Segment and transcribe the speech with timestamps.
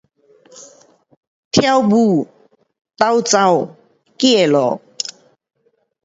[1.51, 2.27] 跳舞，斗
[2.97, 3.75] 跑，走
[4.51, 4.81] 路